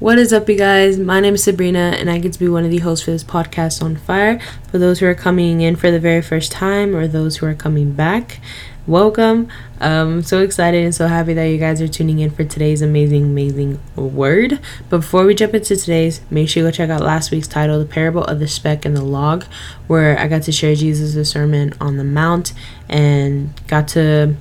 [0.00, 0.96] What is up, you guys?
[0.96, 3.24] My name is Sabrina, and I get to be one of the hosts for this
[3.24, 4.38] podcast on fire.
[4.70, 7.54] For those who are coming in for the very first time, or those who are
[7.54, 8.38] coming back,
[8.86, 9.48] welcome.
[9.80, 12.80] Um, I'm so excited and so happy that you guys are tuning in for today's
[12.80, 14.60] amazing, amazing word.
[14.88, 17.80] But before we jump into today's, make sure you go check out last week's title,
[17.80, 19.46] The Parable of the Speck and the Log,
[19.88, 22.52] where I got to share Jesus' sermon on the Mount
[22.88, 24.36] and got to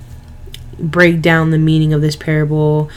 [0.80, 2.92] break down the meaning of this parable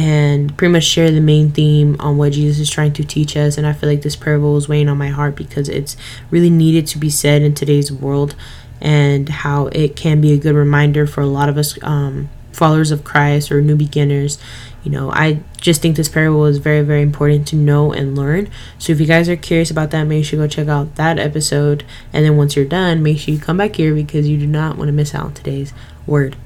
[0.00, 3.58] and pretty much share the main theme on what Jesus is trying to teach us.
[3.58, 5.94] And I feel like this parable is weighing on my heart because it's
[6.30, 8.34] really needed to be said in today's world
[8.80, 12.90] and how it can be a good reminder for a lot of us um, followers
[12.90, 14.38] of Christ or new beginners.
[14.84, 18.48] You know, I just think this parable is very, very important to know and learn.
[18.78, 21.18] So if you guys are curious about that, make sure you go check out that
[21.18, 21.84] episode.
[22.10, 24.78] And then once you're done, make sure you come back here because you do not
[24.78, 25.74] want to miss out on today's
[26.06, 26.38] word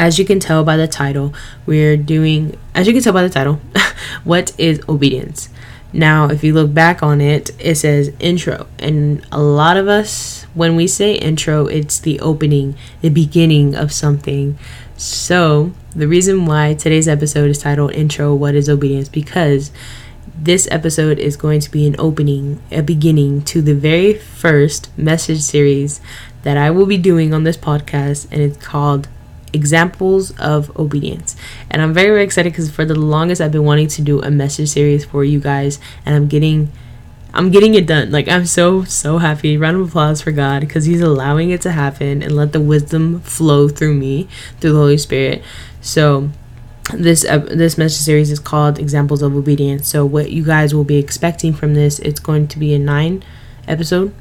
[0.00, 1.34] as you can tell by the title,
[1.66, 3.60] we're doing, as you can tell by the title,
[4.24, 5.50] what is obedience?
[5.92, 8.66] Now, if you look back on it, it says intro.
[8.78, 13.92] And a lot of us, when we say intro, it's the opening, the beginning of
[13.92, 14.58] something.
[14.96, 19.10] So, the reason why today's episode is titled Intro What is Obedience?
[19.10, 19.70] Because
[20.34, 25.42] this episode is going to be an opening, a beginning to the very first message
[25.42, 26.00] series
[26.42, 29.06] that I will be doing on this podcast, and it's called
[29.52, 31.36] examples of obedience.
[31.70, 34.30] And I'm very, very excited because for the longest I've been wanting to do a
[34.30, 36.70] message series for you guys, and I'm getting.
[37.32, 38.10] I'm getting it done.
[38.10, 39.56] Like I'm so so happy.
[39.56, 43.20] Round of applause for God because He's allowing it to happen and let the wisdom
[43.20, 44.26] flow through me
[44.58, 45.44] through the Holy Spirit.
[45.80, 46.30] So
[46.92, 49.86] this uh, this message series is called examples of obedience.
[49.86, 53.22] So what you guys will be expecting from this, it's going to be a nine
[53.68, 54.12] episode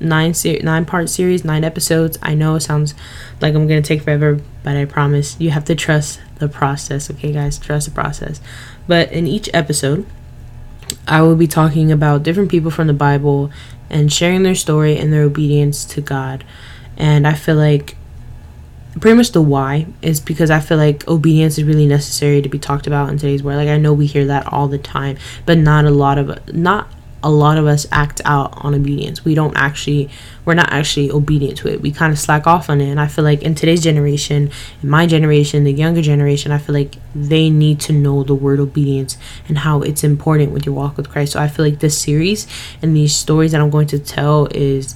[0.00, 2.18] nine ser- nine part series, nine episodes.
[2.22, 2.94] I know it sounds
[3.40, 7.10] like I'm gonna take forever, but I promise you have to trust the process.
[7.10, 8.40] Okay, guys, trust the process.
[8.86, 10.06] But in each episode,
[11.06, 13.50] I will be talking about different people from the Bible
[13.90, 16.44] and sharing their story and their obedience to God.
[16.96, 17.96] And I feel like
[19.00, 22.58] pretty much the why is because I feel like obedience is really necessary to be
[22.58, 23.58] talked about in today's world.
[23.58, 25.16] Like I know we hear that all the time,
[25.46, 26.88] but not a lot of not
[27.24, 29.24] a lot of us act out on obedience.
[29.24, 30.10] We don't actually,
[30.44, 31.80] we're not actually obedient to it.
[31.80, 32.90] We kind of slack off on it.
[32.90, 34.50] And I feel like in today's generation,
[34.82, 38.60] in my generation, the younger generation, I feel like they need to know the word
[38.60, 39.16] obedience
[39.48, 41.32] and how it's important with your walk with Christ.
[41.32, 42.46] So I feel like this series
[42.82, 44.94] and these stories that I'm going to tell is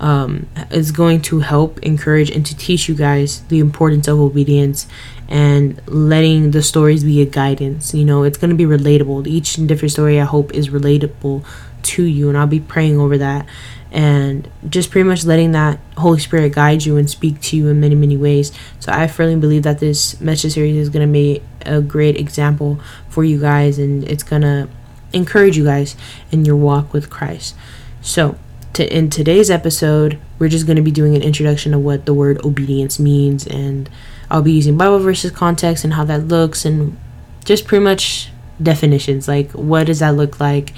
[0.00, 4.86] um, is going to help encourage and to teach you guys the importance of obedience
[5.28, 7.94] and letting the stories be a guidance.
[7.94, 9.26] You know, it's going to be relatable.
[9.26, 11.44] Each different story, I hope, is relatable
[11.82, 13.46] to you, and I'll be praying over that
[13.94, 17.78] and just pretty much letting that Holy Spirit guide you and speak to you in
[17.78, 18.50] many, many ways.
[18.80, 22.80] So I firmly believe that this message series is going to be a great example
[23.08, 24.68] for you guys, and it's going to
[25.12, 25.94] encourage you guys
[26.32, 27.54] in your walk with Christ.
[28.02, 28.36] So,
[28.74, 32.14] to, in today's episode, we're just going to be doing an introduction of what the
[32.14, 33.88] word obedience means, and
[34.30, 36.96] I'll be using Bible verses context and how that looks, and
[37.44, 38.30] just pretty much
[38.62, 40.72] definitions like what does that look like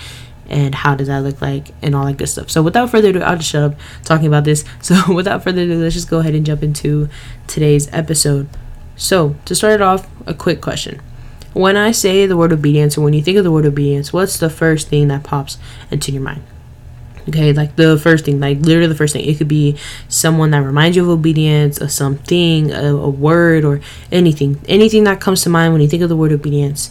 [0.48, 2.50] and how does that look like and all that good stuff.
[2.50, 4.64] So without further ado, I'll just shut up talking about this.
[4.80, 7.08] So without further ado, let's just go ahead and jump into
[7.46, 8.48] today's episode.
[8.96, 11.00] So to start it off, a quick question.
[11.52, 14.38] When I say the word obedience, or when you think of the word obedience, what's
[14.38, 15.58] the first thing that pops
[15.90, 16.42] into your mind?
[17.28, 19.24] Okay, like the first thing, like literally the first thing.
[19.24, 19.76] It could be
[20.08, 23.80] someone that reminds you of obedience, or something, a, a word, or
[24.12, 24.60] anything.
[24.68, 26.90] Anything that comes to mind when you think of the word obedience.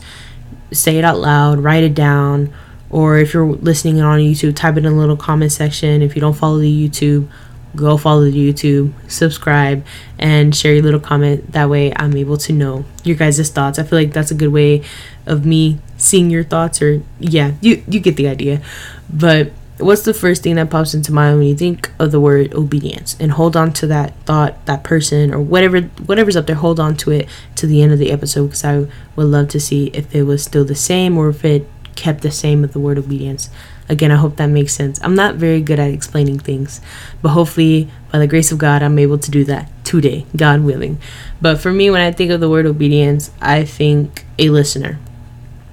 [0.71, 2.53] Say it out loud, write it down,
[2.89, 6.01] or if you're listening on YouTube, type it in the little comment section.
[6.01, 7.29] If you don't follow the YouTube,
[7.75, 9.85] go follow the YouTube, subscribe,
[10.19, 11.51] and share your little comment.
[11.53, 13.79] That way, I'm able to know your guys' thoughts.
[13.79, 14.83] I feel like that's a good way
[15.25, 18.61] of me seeing your thoughts, or yeah, you you get the idea.
[19.09, 22.53] But what's the first thing that pops into mind when you think of the word
[22.53, 23.15] obedience?
[23.19, 26.95] And hold on to that thought that person or whatever whatever's up there hold on
[26.97, 30.13] to it to the end of the episode because i would love to see if
[30.15, 33.49] it was still the same or if it kept the same with the word obedience.
[33.87, 34.99] Again i hope that makes sense.
[35.03, 36.79] I'm not very good at explaining things
[37.21, 40.99] but hopefully by the grace of god i'm able to do that today god willing.
[41.41, 44.99] But for me when i think of the word obedience i think a listener.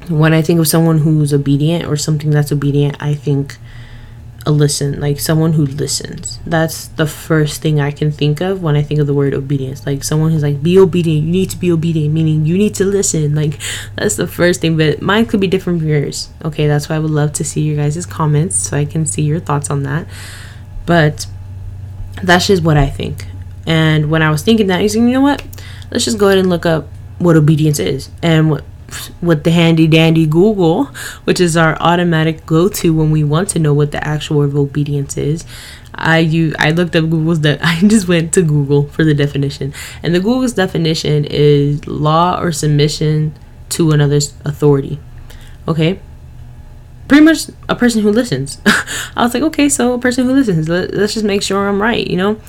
[0.08, 3.58] When i think of someone who's obedient or something that's obedient i think
[4.44, 6.38] a listen, like someone who listens.
[6.46, 9.86] That's the first thing I can think of when I think of the word obedience.
[9.86, 12.84] Like someone who's like, be obedient, you need to be obedient, meaning you need to
[12.84, 13.34] listen.
[13.34, 13.58] Like
[13.96, 16.30] that's the first thing, but mine could be different from yours.
[16.44, 19.22] Okay, that's why I would love to see your guys' comments so I can see
[19.22, 20.06] your thoughts on that.
[20.86, 21.26] But
[22.22, 23.26] that's just what I think.
[23.66, 25.44] And when I was thinking that, I was like, you know what?
[25.90, 26.88] Let's just go ahead and look up
[27.18, 28.10] what obedience is.
[28.22, 28.64] And what
[29.20, 30.86] with the handy dandy Google,
[31.24, 34.50] which is our automatic go to when we want to know what the actual word
[34.50, 35.44] of obedience is.
[35.94, 39.72] I you I looked up Google's that I just went to Google for the definition.
[40.02, 43.34] And the Google's definition is law or submission
[43.70, 44.98] to another's authority.
[45.66, 46.00] Okay?
[47.08, 48.58] Pretty much a person who listens.
[48.66, 50.68] I was like, okay, so a person who listens.
[50.68, 52.40] Let, let's just make sure I'm right, you know?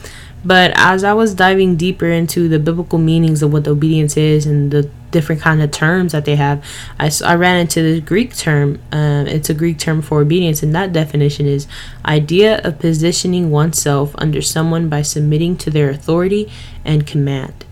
[0.45, 4.45] But as I was diving deeper into the biblical meanings of what the obedience is
[4.45, 6.61] and the different kind of terms that they have,
[6.99, 8.81] I, I ran into the Greek term.
[8.91, 11.67] Um, it's a Greek term for obedience, and that definition is
[12.03, 16.51] idea of positioning oneself under someone by submitting to their authority
[16.83, 17.63] and command.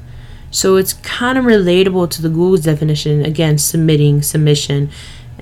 [0.52, 3.26] So it's kind of relatable to the Google's definition.
[3.26, 4.90] Again, submitting, submission,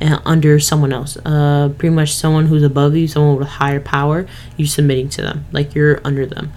[0.02, 1.18] uh, under someone else.
[1.26, 4.28] Uh, pretty much someone who's above you, someone with higher power.
[4.56, 6.52] You're submitting to them, like you're under them.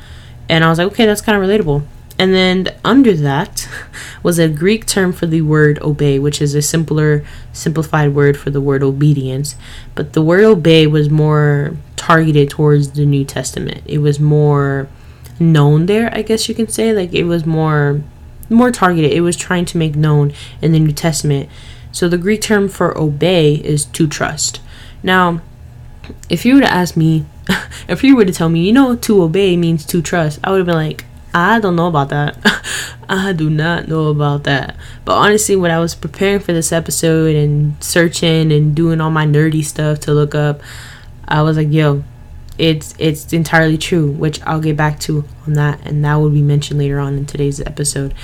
[0.49, 1.85] And I was like, okay, that's kind of relatable.
[2.23, 3.69] And then under that
[4.23, 8.51] was a Greek term for the word obey, which is a simpler, simplified word for
[8.51, 9.57] the word obedience.
[9.97, 13.83] But the word obey was more targeted towards the New Testament.
[13.87, 14.87] It was more
[15.41, 16.93] known there, I guess you can say.
[16.93, 18.01] Like it was more
[18.49, 19.11] more targeted.
[19.11, 21.51] It was trying to make known in the New Testament.
[21.91, 24.61] So the Greek term for obey is to trust.
[25.03, 25.43] Now,
[26.29, 27.27] if you were to ask me
[27.89, 30.59] if you were to tell me, you know, to obey means to trust, I would
[30.59, 32.37] have been like, I don't know about that.
[33.09, 34.77] I do not know about that.
[35.05, 39.27] But honestly, when I was preparing for this episode and searching and doing all my
[39.27, 40.61] nerdy stuff to look up,
[41.27, 42.05] I was like, yo,
[42.59, 46.43] it's it's entirely true, which I'll get back to on that and that will be
[46.43, 48.15] mentioned later on in today's episode.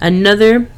[0.00, 0.68] Another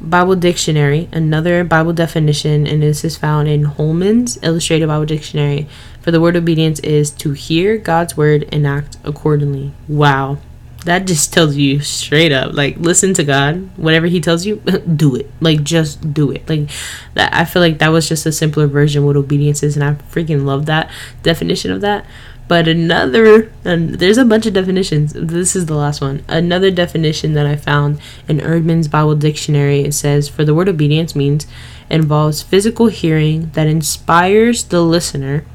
[0.00, 5.68] Bible Dictionary, another Bible definition, and this is found in Holman's Illustrated Bible Dictionary.
[6.00, 9.72] For the word obedience is to hear God's word and act accordingly.
[9.86, 10.38] Wow.
[10.84, 13.70] That just tells you straight up, like listen to God.
[13.76, 14.56] Whatever He tells you,
[14.96, 15.30] do it.
[15.40, 16.48] Like just do it.
[16.48, 16.70] Like
[17.14, 17.32] that.
[17.32, 20.44] I feel like that was just a simpler version what obedience is, and I freaking
[20.44, 20.90] love that
[21.22, 22.04] definition of that.
[22.48, 25.14] But another, and there's a bunch of definitions.
[25.14, 26.24] This is the last one.
[26.28, 31.16] Another definition that I found in Eerdmans Bible Dictionary it says, For the word obedience
[31.16, 31.46] means
[31.88, 35.46] involves physical hearing that inspires the listener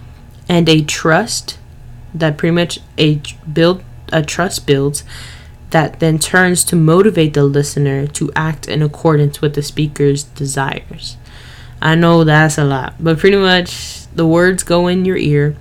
[0.49, 1.59] and a trust
[2.13, 3.21] that pretty much a
[3.51, 5.03] build a trust builds
[5.71, 11.17] that then turns to motivate the listener to act in accordance with the speaker's desires.
[11.81, 15.55] I know that's a lot, but pretty much the words go in your ear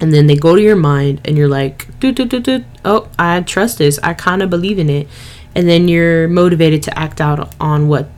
[0.00, 2.64] and then they go to your mind and you're like doot, doot, doot.
[2.84, 5.08] oh i trust this i kind of believe in it
[5.54, 8.08] and then you're motivated to act out on what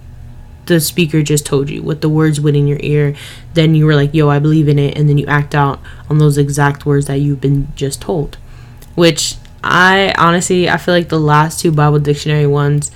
[0.67, 3.15] the speaker just told you what the words went in your ear
[3.55, 6.19] then you were like yo i believe in it and then you act out on
[6.19, 8.37] those exact words that you've been just told
[8.95, 12.91] which i honestly i feel like the last two bible dictionary ones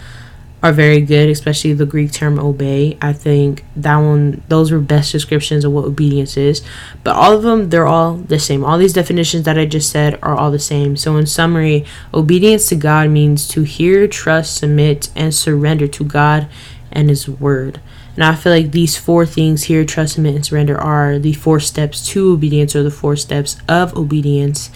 [0.65, 2.97] are very good, especially the Greek term obey.
[3.03, 6.63] I think that one, those were best descriptions of what obedience is.
[7.03, 8.65] But all of them, they're all the same.
[8.65, 10.97] All these definitions that I just said are all the same.
[10.97, 11.85] So, in summary,
[12.15, 16.49] obedience to God means to hear, trust, submit, and surrender to God
[16.91, 17.79] and His Word.
[18.15, 21.61] And I feel like these four things here trust, submit, and surrender are the four
[21.61, 24.71] steps to obedience or the four steps of obedience,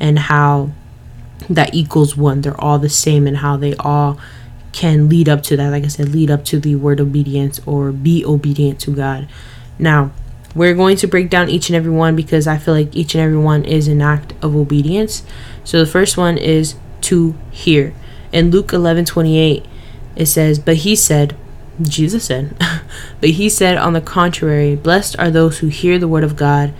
[0.00, 0.70] and how
[1.48, 2.40] that equals one.
[2.40, 4.18] They're all the same and how they all
[4.72, 5.70] can lead up to that.
[5.70, 9.28] Like I said, lead up to the word obedience or be obedient to God.
[9.78, 10.12] Now,
[10.54, 13.22] we're going to break down each and every one because I feel like each and
[13.22, 15.22] every one is an act of obedience.
[15.64, 17.94] So the first one is to hear.
[18.32, 19.66] In Luke 11 28,
[20.16, 21.36] it says, But he said,
[21.82, 22.56] Jesus said,
[23.20, 26.72] But he said, on the contrary, blessed are those who hear the word of God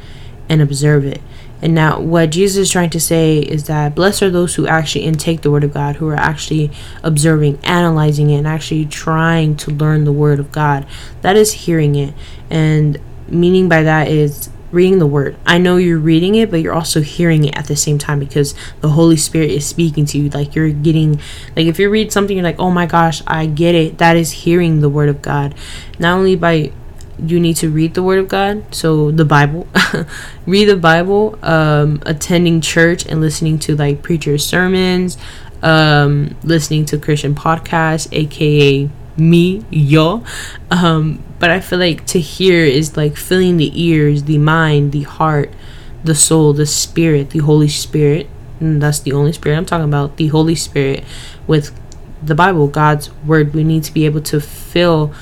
[0.48, 1.20] and observe it.
[1.62, 5.04] And now, what Jesus is trying to say is that blessed are those who actually
[5.04, 6.70] intake the Word of God, who are actually
[7.02, 10.86] observing, analyzing it, and actually trying to learn the Word of God.
[11.22, 12.14] That is hearing it.
[12.50, 12.98] And
[13.28, 15.36] meaning by that is reading the Word.
[15.46, 18.54] I know you're reading it, but you're also hearing it at the same time because
[18.80, 20.28] the Holy Spirit is speaking to you.
[20.28, 21.20] Like you're getting,
[21.56, 23.98] like if you read something, you're like, oh my gosh, I get it.
[23.98, 25.54] That is hearing the Word of God.
[25.98, 26.72] Not only by
[27.18, 29.66] you need to read the word of god so the bible.
[30.46, 35.16] Read the bible um, attending church and listening to like preachers sermons
[35.62, 40.22] um, listening to christian podcasts aka me yo.
[40.70, 45.02] Um, but i feel like to hear is like filling the ears the mind the
[45.02, 45.50] heart
[46.06, 48.28] the soul the spirit the holy spirit.
[48.58, 49.56] And that's the only spirit.
[49.56, 51.04] I'm talking about the holy spirit
[51.46, 51.78] with
[52.22, 53.52] the bible god's word.
[53.52, 55.12] We need to be able to fill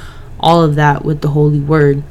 [0.44, 2.04] all of that with the holy word.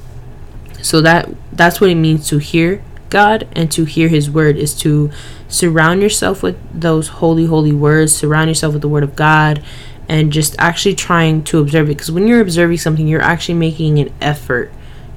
[0.81, 4.73] So that that's what it means to hear god and to hear his word is
[4.73, 5.11] to
[5.47, 9.63] surround yourself with those holy holy words surround yourself with the word of god
[10.09, 11.93] and just actually trying to observe it.
[11.93, 14.71] Because when you're observing something you're actually making an effort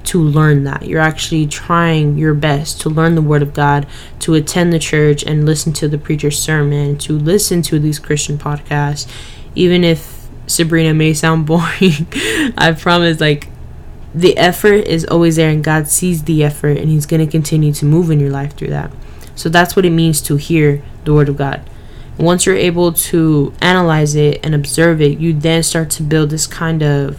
[0.04, 0.87] to learn that.
[0.87, 3.87] You're actually trying your best to learn the word of god
[4.20, 8.38] to attend the church and listen to the preacher's sermon to listen to these christian
[8.38, 9.11] podcasts
[9.56, 10.15] even if
[10.47, 12.07] sabrina may sound boring.
[12.57, 13.49] I promise like
[14.15, 17.73] the effort is always there and god sees the effort and he's going to continue
[17.75, 18.91] to move in your life through that.
[19.35, 21.69] So that's what it means to hear the word of god.
[22.19, 26.47] Once you're able to analyze it and observe it, you then start to build this
[26.47, 27.19] kind of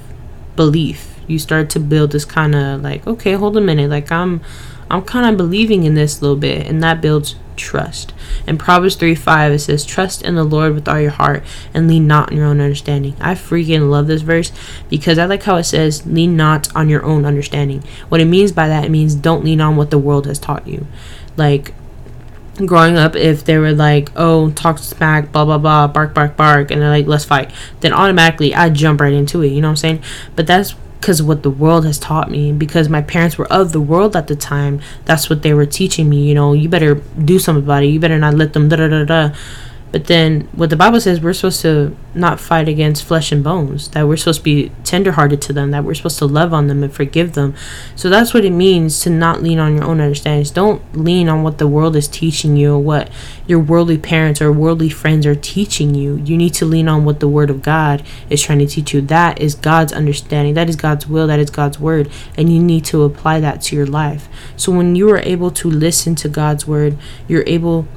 [0.55, 1.19] belief.
[1.27, 4.41] You start to build this kind of like, okay, hold a minute, like I'm
[4.89, 8.13] I'm kind of believing in this a little bit, and that builds trust.
[8.45, 11.87] In Proverbs 3 5, it says, Trust in the Lord with all your heart and
[11.87, 13.15] lean not on your own understanding.
[13.19, 14.51] I freaking love this verse
[14.89, 17.83] because I like how it says, Lean not on your own understanding.
[18.09, 20.67] What it means by that, it means don't lean on what the world has taught
[20.67, 20.87] you.
[21.35, 21.73] Like,
[22.65, 26.71] growing up if they were like oh talk smack blah blah blah bark bark bark
[26.71, 27.51] and they're like let's fight
[27.81, 30.03] then automatically i jump right into it you know what i'm saying
[30.35, 33.81] but that's because what the world has taught me because my parents were of the
[33.81, 37.39] world at the time that's what they were teaching me you know you better do
[37.39, 39.35] something about it you better not let them da da da da
[39.91, 43.87] but then what the Bible says, we're supposed to not fight against flesh and bones,
[43.89, 46.83] that we're supposed to be tenderhearted to them, that we're supposed to love on them
[46.83, 47.55] and forgive them.
[47.95, 50.51] So that's what it means to not lean on your own understandings.
[50.51, 53.09] Don't lean on what the world is teaching you or what
[53.47, 56.17] your worldly parents or worldly friends are teaching you.
[56.17, 58.99] You need to lean on what the Word of God is trying to teach you.
[58.99, 62.83] That is God's understanding, that is God's will, that is God's Word, and you need
[62.85, 64.27] to apply that to your life.
[64.57, 67.87] So when you are able to listen to God's Word, you're able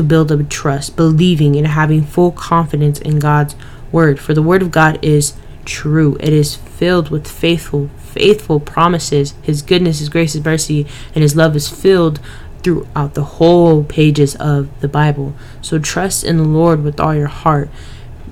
[0.00, 3.54] to build up trust, believing and having full confidence in God's
[3.92, 4.18] word.
[4.18, 5.34] For the word of God is
[5.66, 6.16] true.
[6.20, 9.34] It is filled with faithful, faithful promises.
[9.42, 12.18] His goodness, his grace, his mercy, and his love is filled
[12.62, 15.34] throughout the whole pages of the Bible.
[15.60, 17.68] So trust in the Lord with all your heart.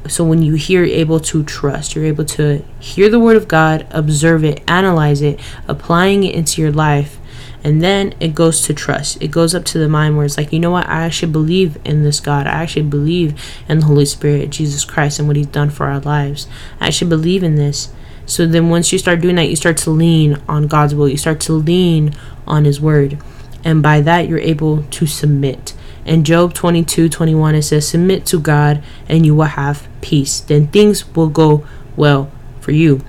[0.07, 3.87] So when you hear able to trust, you're able to hear the word of God,
[3.91, 7.18] observe it, analyze it, applying it into your life
[7.65, 9.21] and then it goes to trust.
[9.21, 10.89] It goes up to the mind where it's like, you know what?
[10.89, 12.47] I actually believe in this God.
[12.47, 16.01] I actually believe in the Holy Spirit, Jesus Christ, and what He's done for our
[16.01, 16.47] lives.
[16.81, 17.93] I actually believe in this.
[18.27, 21.09] So then once you start doing that, you start to lean on God's will.
[21.09, 22.15] You start to lean
[22.47, 23.19] on His word.
[23.65, 25.75] And by that, you're able to submit.
[26.05, 30.41] In Job 22 21, it says, Submit to God, and you will have peace.
[30.41, 33.05] Then things will go well for you.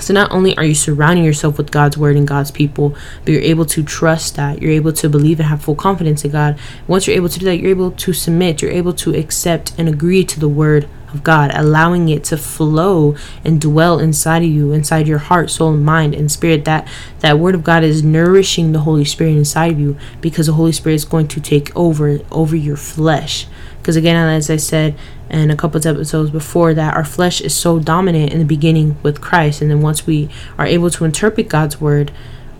[0.00, 3.42] So not only are you surrounding yourself with God's word and God's people, but you're
[3.42, 4.60] able to trust that.
[4.60, 6.58] You're able to believe and have full confidence in God.
[6.86, 8.60] Once you're able to do that, you're able to submit.
[8.60, 13.16] You're able to accept and agree to the word of God, allowing it to flow
[13.44, 16.64] and dwell inside of you, inside your heart, soul, mind, and spirit.
[16.64, 16.86] That
[17.20, 20.72] that word of God is nourishing the Holy Spirit inside of you because the Holy
[20.72, 23.46] Spirit is going to take over over your flesh.
[23.78, 24.96] Because again, as I said
[25.40, 28.96] in a couple of episodes before, that our flesh is so dominant in the beginning
[29.02, 32.12] with Christ, and then once we are able to interpret God's word,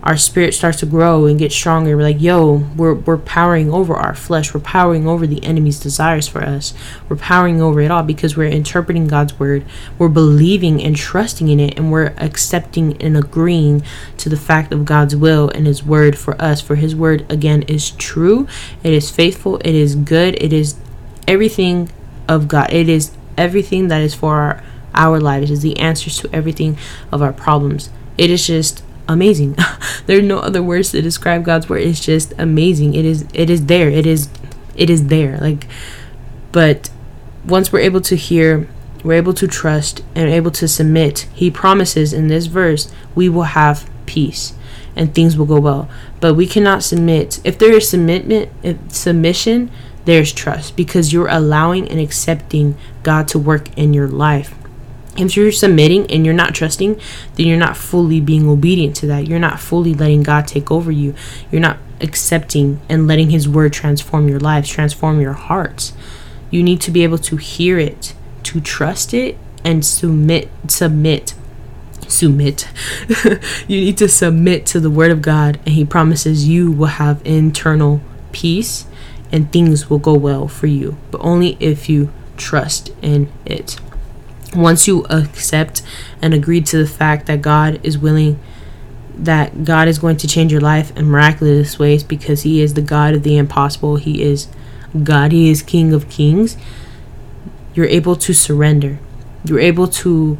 [0.05, 1.97] our spirit starts to grow and get stronger.
[1.97, 4.53] We're like, yo, we're, we're powering over our flesh.
[4.53, 6.75] We're powering over the enemy's desires for us.
[7.09, 9.65] We're powering over it all because we're interpreting God's word.
[9.97, 11.75] We're believing and trusting in it.
[11.79, 13.81] And we're accepting and agreeing
[14.17, 16.61] to the fact of God's will and his word for us.
[16.61, 18.47] For his word, again, is true.
[18.83, 19.57] It is faithful.
[19.65, 20.35] It is good.
[20.35, 20.75] It is
[21.27, 21.89] everything
[22.27, 22.71] of God.
[22.71, 24.63] It is everything that is for our,
[24.93, 25.49] our lives.
[25.49, 26.77] It is the answers to everything
[27.11, 27.89] of our problems.
[28.17, 29.55] It is just amazing.
[30.05, 31.81] there are no other words to describe God's word.
[31.81, 32.93] It's just amazing.
[32.93, 33.89] It is it is there.
[33.89, 34.29] It is
[34.75, 35.37] it is there.
[35.37, 35.67] Like
[36.51, 36.89] but
[37.45, 38.67] once we're able to hear,
[39.03, 43.43] we're able to trust and able to submit, he promises in this verse, we will
[43.43, 44.53] have peace
[44.95, 45.89] and things will go well.
[46.21, 47.39] But we cannot submit.
[47.43, 49.69] If there is submitment, if submission,
[50.05, 54.55] there's trust because you're allowing and accepting God to work in your life.
[55.17, 56.99] If you're submitting and you're not trusting,
[57.35, 59.27] then you're not fully being obedient to that.
[59.27, 61.15] You're not fully letting God take over you.
[61.51, 65.93] You're not accepting and letting His word transform your lives, transform your hearts.
[66.51, 71.33] You need to be able to hear it, to trust it, and submit, submit,
[72.07, 72.69] submit.
[73.67, 77.21] you need to submit to the word of God, and He promises you will have
[77.25, 78.01] internal
[78.33, 78.85] peace
[79.35, 83.77] and things will go well for you, but only if you trust in it.
[84.55, 85.81] Once you accept
[86.21, 88.39] and agree to the fact that God is willing,
[89.13, 92.81] that God is going to change your life in miraculous ways because He is the
[92.81, 94.47] God of the impossible, He is
[95.03, 96.55] God, He is King of kings,
[97.73, 98.99] you're able to surrender.
[99.43, 100.37] You're able to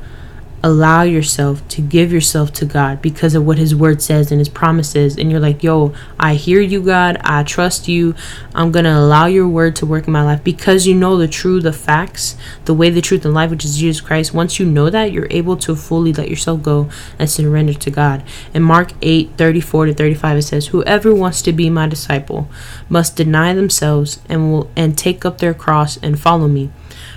[0.66, 4.50] allow yourself to give yourself to God because of what His Word says and His
[4.50, 5.16] promises.
[5.16, 7.18] And you're like, yo, I hear you, God.
[7.24, 8.16] I trust you.
[8.56, 11.28] I'm going to allow your Word to work in my life because you know the
[11.28, 14.34] truth, the facts, the way, the truth, and life, which is Jesus Christ.
[14.34, 18.24] Once you know that, you're able to fully let yourself go and surrender to God.
[18.52, 22.50] In Mark 8 34 to 35, it says, Whoever wants to be my disciple
[22.90, 26.72] must deny themselves and will and take up their cross and follow me.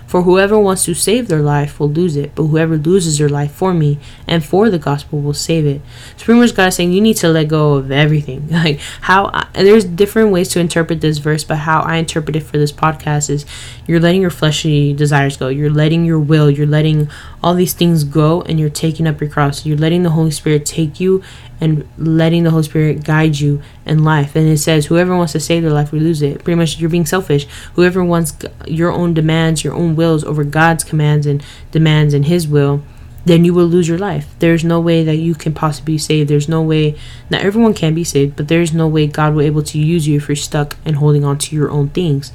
[0.09, 3.53] For whoever wants to save their life will lose it, but whoever loses their life
[3.53, 5.83] for me and for the gospel will save it.
[6.17, 8.49] So pretty God saying you need to let go of everything.
[8.59, 12.41] Like how I, there's different ways to interpret this verse, but how I interpret it
[12.41, 13.47] for this podcast is
[13.87, 15.47] you're letting your fleshly desires go.
[15.49, 17.09] You're letting your will, you're letting
[17.49, 19.65] all these things go and you're taking up your cross.
[19.65, 21.23] You're letting the Holy Spirit take you
[21.63, 24.37] and letting the Holy Spirit guide you in life.
[24.37, 26.45] And it says, whoever wants to save their life will lose it.
[26.45, 27.47] Pretty much, you're being selfish.
[27.73, 28.37] Whoever wants
[28.67, 32.83] your own demands, your own wills over God's commands and demands and His will,
[33.25, 34.35] then you will lose your life.
[34.41, 36.29] There's no way that you can possibly be saved.
[36.29, 36.99] There's no way,
[37.31, 40.19] not everyone can be saved, but there's no way God will able to use you
[40.19, 42.31] if you're stuck and holding on to your own things.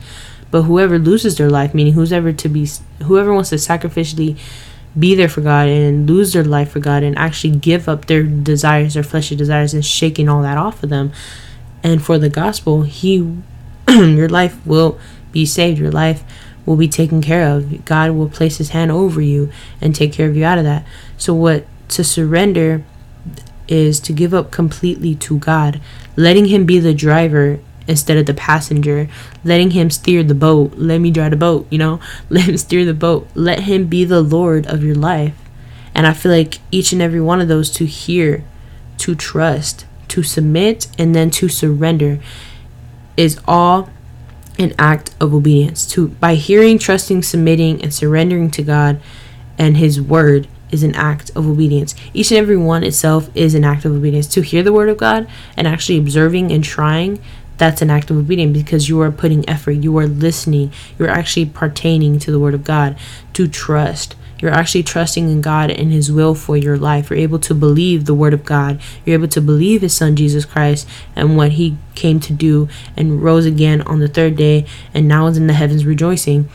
[0.49, 2.67] But whoever loses their life, meaning who's ever to be,
[3.03, 4.39] whoever wants to sacrificially
[4.97, 8.23] be there for God and lose their life for God and actually give up their
[8.23, 11.11] desires, their fleshly desires, and shaking all that off of them.
[11.81, 13.17] And for the gospel, He,
[13.89, 14.99] your life will
[15.31, 15.79] be saved.
[15.79, 16.23] Your life
[16.65, 17.85] will be taken care of.
[17.85, 20.85] God will place His hand over you and take care of you out of that.
[21.17, 22.83] So, what to surrender
[23.67, 25.81] is to give up completely to God,
[26.15, 29.07] letting Him be the driver instead of the passenger,
[29.43, 30.73] letting him steer the boat.
[30.75, 31.99] Let me drive the boat, you know?
[32.29, 33.27] Let him steer the boat.
[33.35, 35.35] Let him be the Lord of your life.
[35.95, 38.43] And I feel like each and every one of those to hear,
[38.99, 42.19] to trust, to submit, and then to surrender
[43.15, 43.89] is all
[44.57, 45.85] an act of obedience.
[45.91, 48.99] To by hearing, trusting, submitting, and surrendering to God
[49.57, 51.93] and his word is an act of obedience.
[52.13, 54.27] Each and every one itself is an act of obedience.
[54.27, 57.19] To hear the word of God and actually observing and trying
[57.57, 61.45] that's an act of obedience because you are putting effort, you are listening, you're actually
[61.45, 62.97] pertaining to the Word of God.
[63.33, 67.09] To trust, you're actually trusting in God and His will for your life.
[67.09, 68.81] You're able to believe the Word of God.
[69.05, 72.67] You're able to believe His Son Jesus Christ and what He came to do
[72.97, 76.49] and rose again on the third day and now is in the heavens rejoicing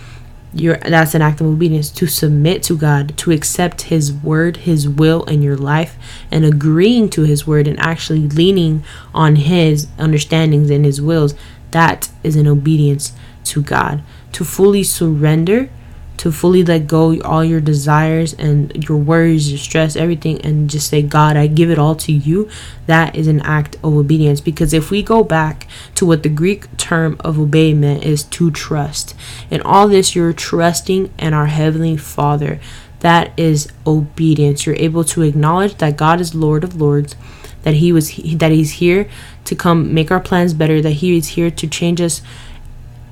[0.55, 4.89] you're that's an act of obedience to submit to God, to accept his word, his
[4.89, 5.97] will in your life
[6.31, 8.83] and agreeing to his word and actually leaning
[9.15, 11.35] on his understandings and his wills.
[11.71, 13.13] That is an obedience
[13.45, 14.03] to God.
[14.33, 15.71] To fully surrender
[16.18, 20.88] to fully let go all your desires and your worries, your stress, everything, and just
[20.88, 22.50] say, God, I give it all to you,
[22.87, 24.40] that is an act of obedience.
[24.40, 28.50] Because if we go back to what the Greek term of obey meant is to
[28.50, 29.14] trust.
[29.50, 32.61] In all this, you're trusting in our Heavenly Father.
[33.00, 34.66] That is obedience.
[34.66, 37.14] You're able to acknowledge that God is Lord of Lords,
[37.62, 39.09] that He was that He's here
[39.44, 42.22] to come make our plans better, that He is here to change us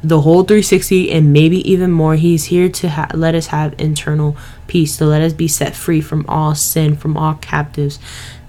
[0.08, 2.14] the whole 360 and maybe even more.
[2.14, 4.36] He's here to ha- let us have internal
[4.68, 7.98] peace, to let us be set free from all sin, from all captives.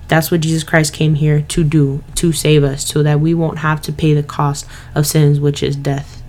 [0.07, 3.59] That's what Jesus Christ came here to do, to save us, so that we won't
[3.59, 6.21] have to pay the cost of sins, which is death.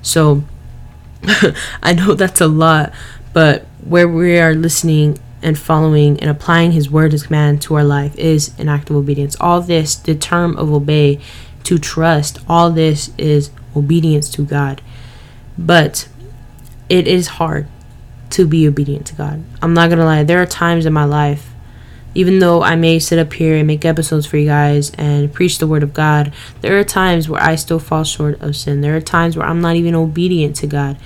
[0.00, 0.44] So,
[1.82, 2.92] I know that's a lot,
[3.32, 7.84] but where we are listening and following and applying His word, His command to our
[7.84, 9.36] life is an act of obedience.
[9.40, 11.20] All this, the term of obey,
[11.64, 14.82] to trust, all this is obedience to God.
[15.56, 16.08] But
[16.88, 17.66] it is hard
[18.30, 19.42] to be obedient to God.
[19.62, 20.22] I'm not going to lie.
[20.22, 21.50] There are times in my life,
[22.14, 25.58] even though I may sit up here and make episodes for you guys and preach
[25.58, 28.80] the word of God, there are times where I still fall short of sin.
[28.80, 30.96] There are times where I'm not even obedient to God.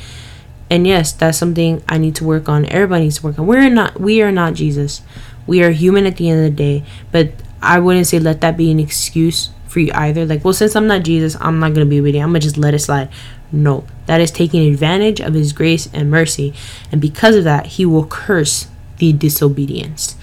[0.70, 2.64] And yes, that's something I need to work on.
[2.66, 3.46] Everybody needs to work on.
[3.46, 5.02] We're not we are not Jesus.
[5.46, 8.56] We are human at the end of the day, but I wouldn't say let that
[8.56, 10.26] be an excuse for you either.
[10.26, 12.24] Like, well, since I'm not Jesus, I'm not going to be obedient.
[12.24, 13.08] I'm going to just let it slide.
[13.50, 16.54] No, that is taking advantage of his grace and mercy.
[16.90, 20.16] And because of that, he will curse the disobedience.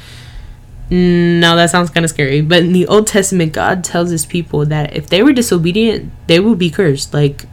[0.92, 4.66] Now that sounds kind of scary, but in the Old Testament, God tells his people
[4.66, 7.14] that if they were disobedient, they would be cursed.
[7.14, 7.46] Like,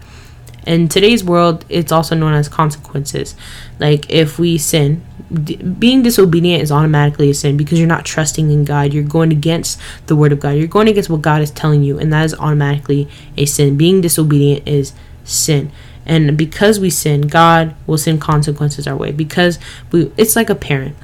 [0.66, 3.36] in today's world, it's also known as consequences.
[3.78, 8.50] Like, if we sin, d- being disobedient is automatically a sin because you're not trusting
[8.50, 8.92] in God.
[8.92, 10.50] You're going against the word of God.
[10.50, 13.76] You're going against what God is telling you, and that is automatically a sin.
[13.76, 14.92] Being disobedient is
[15.24, 15.70] sin.
[16.04, 19.12] And because we sin, God will send consequences our way.
[19.12, 19.58] Because
[19.90, 20.96] we it's like a parent.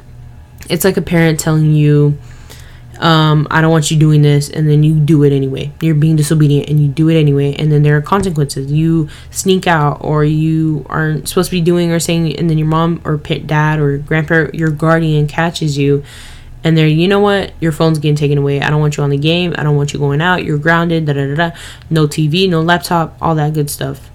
[0.71, 2.19] It's like a parent telling you,
[2.99, 5.73] um, I don't want you doing this, and then you do it anyway.
[5.81, 8.71] You're being disobedient and you do it anyway, and then there are consequences.
[8.71, 12.69] You sneak out, or you aren't supposed to be doing or saying, and then your
[12.69, 16.05] mom or dad or grandparent, your guardian catches you,
[16.65, 18.61] and they're, you know what, your phone's getting taken away.
[18.61, 19.55] I don't want you on the game.
[19.57, 20.45] I don't want you going out.
[20.45, 21.07] You're grounded.
[21.07, 21.57] Da da da da.
[21.91, 24.11] No TV, no laptop, all that good stuff.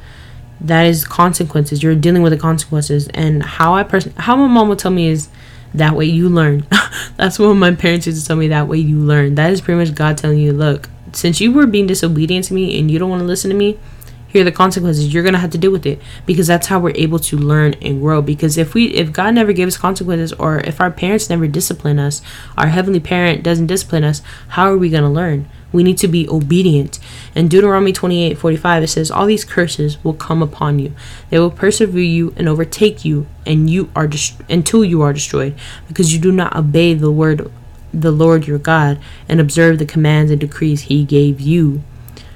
[0.62, 1.84] That is consequences.
[1.84, 5.08] You're dealing with the consequences, and how I person, how my mom would tell me
[5.08, 5.30] is
[5.74, 6.66] that way you learn.
[7.18, 8.48] That's what my parents used to tell me.
[8.48, 9.36] That way you learn.
[9.36, 12.80] That is pretty much God telling you, look, since you were being disobedient to me
[12.80, 13.80] and you don't want to listen to me,
[14.28, 15.14] here are the consequences.
[15.14, 18.02] You're gonna have to deal with it because that's how we're able to learn and
[18.02, 18.22] grow.
[18.22, 22.22] Because if we, if God never gives consequences, or if our parents never discipline us,
[22.58, 25.50] our heavenly parent doesn't discipline us, how are we gonna learn?
[25.72, 27.00] We need to be obedient.
[27.36, 30.94] In Deuteronomy 28 45, it says, All these curses will come upon you.
[31.30, 35.56] They will persevere you and overtake you, and you are dest- until you are destroyed,
[35.88, 37.52] because you do not obey the word
[37.94, 41.82] the Lord your God and observe the commands and decrees he gave you.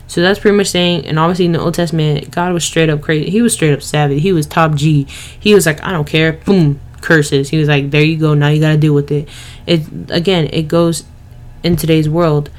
[0.08, 3.02] So that's pretty much saying, and obviously in the Old Testament, God was straight up
[3.02, 3.30] crazy.
[3.30, 4.22] He was straight up savage.
[4.22, 5.04] He was top G.
[5.40, 6.34] He was like, I don't care.
[6.34, 7.50] Boom, curses.
[7.50, 8.34] He was like, there you go.
[8.34, 9.30] Now you got to deal with it.
[9.66, 11.06] It again, it goes
[11.64, 12.50] in today's world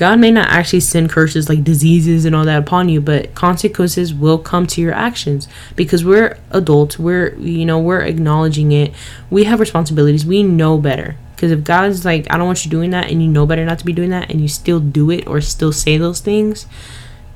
[0.00, 4.14] God may not actually send curses like diseases and all that upon you, but consequences
[4.14, 6.98] will come to your actions because we're adults.
[6.98, 8.94] We're, you know, we're acknowledging it.
[9.28, 10.24] We have responsibilities.
[10.24, 11.16] We know better.
[11.36, 13.78] Because if God's like, I don't want you doing that, and you know better not
[13.80, 16.64] to be doing that, and you still do it or still say those things,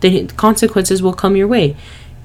[0.00, 1.77] then consequences will come your way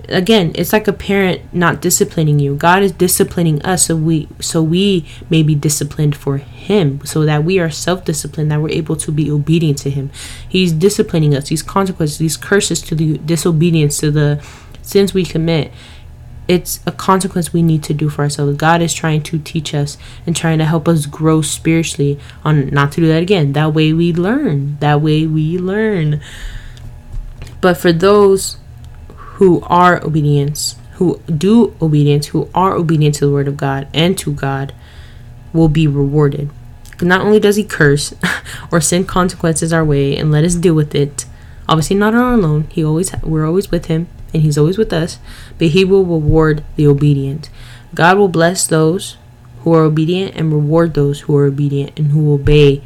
[0.10, 2.56] again it's like a parent not disciplining you.
[2.56, 7.44] God is disciplining us so we so we may be disciplined for him so that
[7.44, 10.12] we are self-disciplined that we're able to be obedient to him.
[10.48, 11.50] He's disciplining us.
[11.50, 14.44] These consequences these curses to the disobedience to the
[14.82, 15.72] sins we commit
[16.50, 18.58] it's a consequence we need to do for ourselves.
[18.58, 22.92] God is trying to teach us and trying to help us grow spiritually on not
[22.94, 23.54] to do that again.
[23.54, 24.78] That way we learn.
[24.80, 26.22] That way we learn.
[27.62, 28.58] But for those
[29.40, 34.18] who are obedience, who do obedience, who are obedient to the word of God and
[34.18, 34.74] to God,
[35.54, 36.50] will be rewarded.
[37.02, 38.14] Not only does he curse
[38.72, 41.26] or send consequences our way and let us deal with it,
[41.70, 42.64] obviously not on our own.
[42.66, 45.20] He always we're always with him and he's always with us,
[45.58, 47.50] but he will reward the obedient.
[47.96, 49.16] God will bless those
[49.62, 52.84] who are obedient and reward those who are obedient and who obey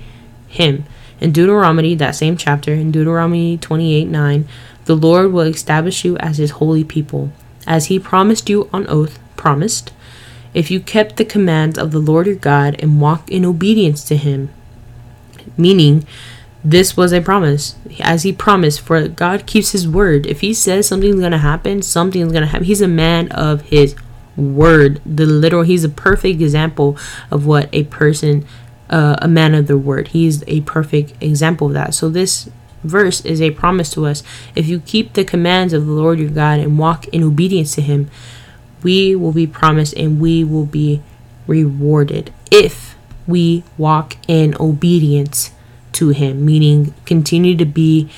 [0.47, 0.85] him.
[1.19, 4.47] In Deuteronomy, that same chapter, in Deuteronomy 28 9,
[4.85, 7.31] the Lord will establish you as his holy people,
[7.65, 9.91] as he promised you on oath, promised,
[10.53, 14.17] if you kept the commands of the Lord your God and walked in obedience to
[14.17, 14.49] him.
[15.57, 16.05] Meaning,
[16.63, 17.75] this was a promise.
[17.99, 20.25] As he promised, for God keeps his word.
[20.25, 22.65] If he says something's going to happen, something's going to happen.
[22.65, 23.95] He's a man of his
[24.37, 25.01] word.
[25.05, 26.97] The literal, he's a perfect example
[27.29, 28.45] of what a person,
[28.89, 30.09] uh, a man of the word.
[30.09, 31.93] He's a perfect example of that.
[31.93, 32.49] So this
[32.83, 34.23] verse is a promise to us.
[34.55, 37.81] If you keep the commands of the Lord your God and walk in obedience to
[37.81, 38.09] him,
[38.83, 41.01] we will be promised and we will be
[41.47, 45.51] rewarded if we walk in obedience
[45.93, 48.09] to him, meaning continue to be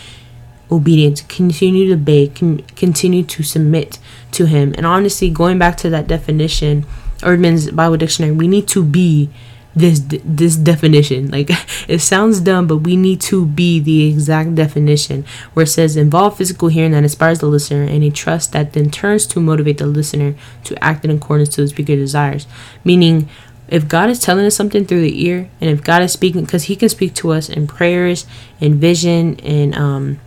[0.71, 3.99] obedient, continue to obey, continue to submit
[4.32, 4.73] to him.
[4.78, 6.86] And honestly, going back to that definition,
[7.19, 9.30] Eerdmans Bible Dictionary, we need to be
[9.75, 11.29] this this definition.
[11.29, 11.49] Like
[11.88, 16.38] it sounds dumb, but we need to be the exact definition where it says involve
[16.38, 19.88] physical hearing that inspires the listener and a trust that then turns to motivate the
[19.88, 22.47] listener to act in accordance to the speaker's desires.
[22.83, 23.29] Meaning
[23.67, 26.63] if God is telling us something through the ear, and if God is speaking, because
[26.63, 28.25] He can speak to us in prayers,
[28.59, 30.19] in vision, in um,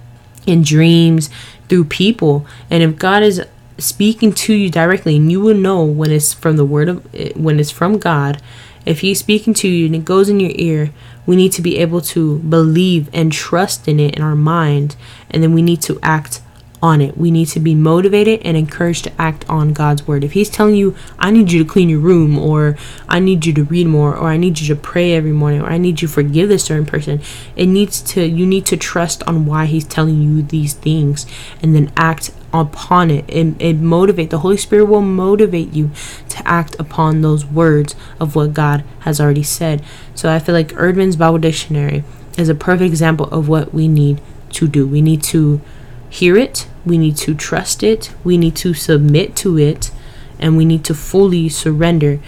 [0.47, 1.31] in dreams,
[1.69, 3.45] through people, and if God is
[3.79, 7.61] speaking to you directly, and you will know when it's from the Word of when
[7.61, 8.43] it's from God,
[8.89, 10.91] if he's speaking to you and it goes in your ear,
[11.27, 14.97] we need to be able to believe and trust in it in our mind,
[15.31, 16.41] and then we need to act
[16.83, 17.19] on it.
[17.19, 20.25] We need to be motivated and encouraged to act on God's word.
[20.25, 23.53] If He's telling you, I need you to clean your room, or I need you
[23.55, 26.09] to read more, or I need you to pray every morning, or I need you
[26.09, 27.21] to forgive this certain person,
[27.57, 31.27] it needs to, you need to trust on why He's telling you these things
[31.63, 33.25] and then act upon it.
[33.29, 35.91] It motivate the Holy Spirit will motivate you
[36.29, 39.85] to act upon those words of what God has already said.
[40.15, 42.05] So I feel like Eerdmans Bible Dictionary
[42.37, 44.21] is a perfect example of what we need
[44.53, 44.87] to do.
[44.87, 45.61] We need to
[46.09, 49.91] hear it, we need to trust it, we need to submit to it,
[50.39, 52.19] and we need to fully surrender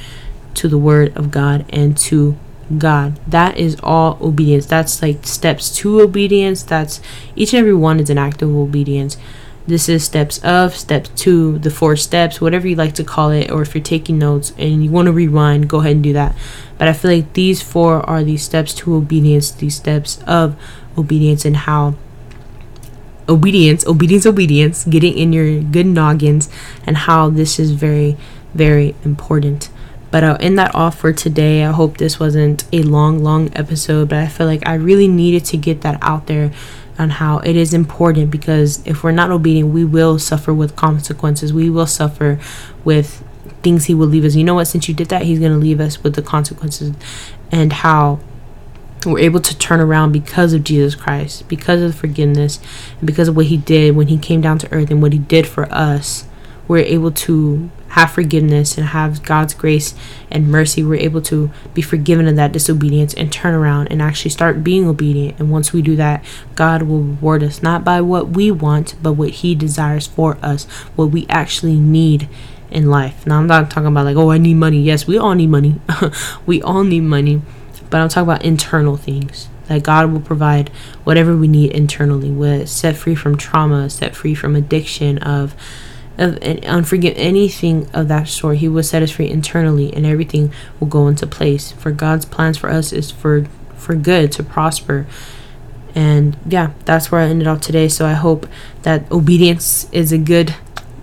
[0.54, 2.36] to the word of God and to
[2.76, 3.18] God.
[3.26, 4.66] That is all obedience.
[4.66, 6.62] That's like steps to obedience.
[6.62, 7.00] That's
[7.34, 9.16] each and every one is an act of obedience
[9.66, 13.50] this is steps of, step two, the four steps, whatever you like to call it,
[13.50, 16.34] or if you're taking notes and you want to rewind, go ahead and do that.
[16.78, 20.56] But I feel like these four are the steps to obedience, these steps of
[20.96, 21.94] obedience, and how
[23.28, 26.48] obedience, obedience, obedience, getting in your good noggins,
[26.86, 28.16] and how this is very,
[28.54, 29.70] very important.
[30.10, 31.64] But uh, I'll end that off for today.
[31.64, 35.44] I hope this wasn't a long, long episode, but I feel like I really needed
[35.46, 36.50] to get that out there
[37.00, 41.50] on how it is important because if we're not obedient, we will suffer with consequences.
[41.50, 42.38] We will suffer
[42.84, 43.24] with
[43.62, 44.36] things He will leave us.
[44.36, 44.66] You know what?
[44.66, 46.94] Since you did that, He's going to leave us with the consequences
[47.50, 48.20] and how
[49.06, 52.60] we're able to turn around because of Jesus Christ, because of forgiveness,
[52.98, 55.18] and because of what He did when He came down to earth and what He
[55.18, 56.26] did for us.
[56.68, 59.94] We're able to have forgiveness and have God's grace
[60.30, 64.30] and mercy, we're able to be forgiven of that disobedience and turn around and actually
[64.30, 65.38] start being obedient.
[65.40, 66.24] And once we do that,
[66.54, 70.66] God will reward us not by what we want, but what He desires for us,
[70.94, 72.28] what we actually need
[72.70, 73.26] in life.
[73.26, 74.80] Now, I'm not talking about like, oh, I need money.
[74.80, 75.80] Yes, we all need money.
[76.46, 77.42] we all need money.
[77.90, 80.68] But I'm talking about internal things that God will provide
[81.02, 85.56] whatever we need internally, with set free from trauma, set free from addiction, of
[86.18, 88.58] of unforgive anything of that sort.
[88.58, 91.72] He will set us free internally, and everything will go into place.
[91.72, 93.46] For God's plans for us is for
[93.76, 95.06] for good, to prosper.
[95.94, 97.88] And yeah, that's where I ended off today.
[97.88, 98.46] So I hope
[98.82, 100.54] that obedience is a good,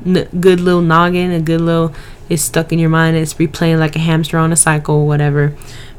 [0.06, 1.94] n- good little noggin, a good little
[2.30, 3.18] is stuck in your mind.
[3.18, 5.56] It's replaying like a hamster on a cycle, whatever.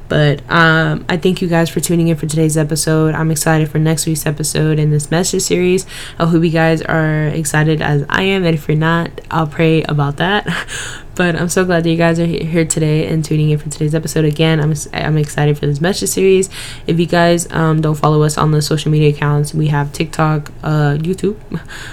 [0.08, 3.14] But um, I thank you guys for tuning in for today's episode.
[3.14, 5.86] I'm excited for next week's episode in this message series.
[6.18, 8.44] I hope you guys are excited as I am.
[8.44, 10.46] And if you're not, I'll pray about that.
[11.18, 13.92] but I'm so glad that you guys are here today and tuning in for today's
[13.92, 14.24] episode.
[14.24, 16.48] Again, I'm, I'm excited for this message series.
[16.86, 20.52] If you guys um, don't follow us on the social media accounts, we have TikTok,
[20.62, 21.34] uh, YouTube,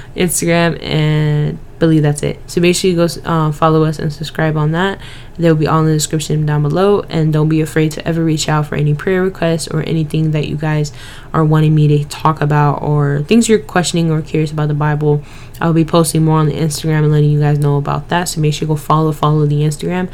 [0.15, 2.39] Instagram, and believe that's it.
[2.47, 5.01] So make sure you go uh, follow us and subscribe on that.
[5.39, 7.01] They'll be all in the description down below.
[7.09, 10.47] And don't be afraid to ever reach out for any prayer requests or anything that
[10.47, 10.93] you guys
[11.33, 15.23] are wanting me to talk about or things you're questioning or curious about the Bible.
[15.61, 18.25] I'll be posting more on the Instagram and letting you guys know about that.
[18.25, 20.11] So make sure you go follow follow the Instagram.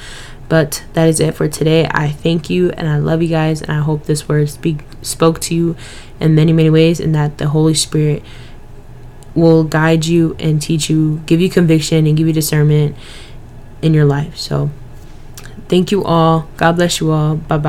[0.49, 1.87] But that is it for today.
[1.89, 5.39] I thank you and I love you guys and I hope this word speak spoke
[5.41, 5.75] to you
[6.19, 8.21] in many many ways and that the Holy Spirit
[9.33, 12.95] will guide you and teach you, give you conviction and give you discernment
[13.81, 14.37] in your life.
[14.37, 14.69] So,
[15.69, 16.49] thank you all.
[16.57, 17.35] God bless you all.
[17.37, 17.59] Bye bye.